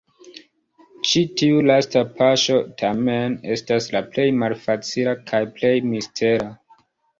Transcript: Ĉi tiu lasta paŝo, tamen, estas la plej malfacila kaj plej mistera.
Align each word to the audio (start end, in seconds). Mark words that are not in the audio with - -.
Ĉi 1.09 1.21
tiu 1.41 1.59
lasta 1.71 2.01
paŝo, 2.21 2.57
tamen, 2.83 3.37
estas 3.57 3.91
la 3.97 4.03
plej 4.17 4.27
malfacila 4.41 5.17
kaj 5.31 5.45
plej 5.61 5.77
mistera. 5.93 6.53